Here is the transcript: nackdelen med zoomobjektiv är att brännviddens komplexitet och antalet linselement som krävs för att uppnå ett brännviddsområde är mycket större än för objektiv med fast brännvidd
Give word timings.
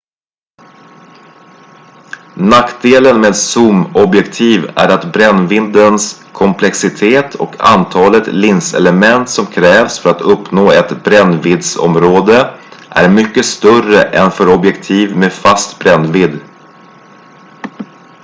nackdelen 2.37 3.21
med 3.21 3.35
zoomobjektiv 3.35 4.65
är 4.75 4.89
att 4.89 5.13
brännviddens 5.13 6.23
komplexitet 6.33 7.35
och 7.35 7.55
antalet 7.69 8.27
linselement 8.27 9.29
som 9.29 9.45
krävs 9.45 9.99
för 9.99 10.09
att 10.11 10.21
uppnå 10.21 10.71
ett 10.71 11.03
brännviddsområde 11.03 12.59
är 12.89 13.09
mycket 13.09 13.45
större 13.45 14.03
än 14.03 14.31
för 14.31 14.49
objektiv 14.53 15.17
med 15.17 15.33
fast 15.33 15.79
brännvidd 15.79 16.39